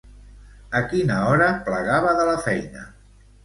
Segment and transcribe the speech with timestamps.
[0.79, 2.87] A quina hora plegava de la feina?